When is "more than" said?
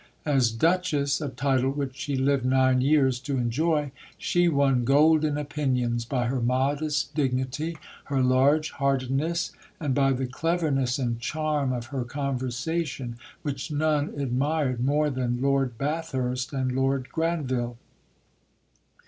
14.83-15.39